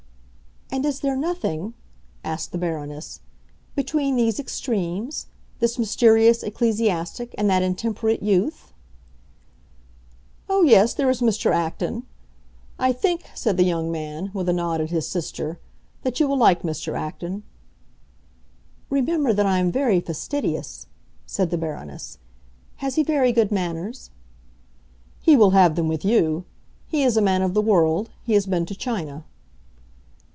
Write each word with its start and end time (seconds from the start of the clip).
"And 0.73 0.85
is 0.85 1.01
there 1.01 1.17
nothing," 1.17 1.73
asked 2.23 2.53
the 2.53 2.57
Baroness, 2.57 3.19
"between 3.75 4.15
these 4.15 4.39
extremes—this 4.39 5.77
mysterious 5.77 6.43
ecclesiastic 6.43 7.35
and 7.37 7.49
that 7.49 7.61
intemperate 7.61 8.23
youth?" 8.23 8.71
"Oh, 10.47 10.63
yes, 10.63 10.93
there 10.93 11.09
is 11.09 11.19
Mr. 11.19 11.51
Acton. 11.53 12.03
I 12.79 12.93
think," 12.93 13.25
said 13.35 13.57
the 13.57 13.65
young 13.65 13.91
man, 13.91 14.31
with 14.33 14.47
a 14.47 14.53
nod 14.53 14.79
at 14.79 14.91
his 14.91 15.05
sister, 15.09 15.59
"that 16.03 16.21
you 16.21 16.27
will 16.29 16.37
like 16.37 16.61
Mr. 16.61 16.97
Acton." 16.97 17.43
"Remember 18.89 19.33
that 19.33 19.45
I 19.45 19.59
am 19.59 19.73
very 19.73 19.99
fastidious," 19.99 20.87
said 21.25 21.49
the 21.51 21.57
Baroness. 21.57 22.17
"Has 22.77 22.95
he 22.95 23.03
very 23.03 23.33
good 23.33 23.51
manners?" 23.51 24.09
"He 25.21 25.35
will 25.35 25.51
have 25.51 25.75
them 25.75 25.89
with 25.89 26.05
you. 26.05 26.45
He 26.87 27.03
is 27.03 27.17
a 27.17 27.21
man 27.21 27.41
of 27.41 27.53
the 27.53 27.61
world; 27.61 28.09
he 28.23 28.33
has 28.35 28.45
been 28.45 28.65
to 28.67 28.73
China." 28.73 29.25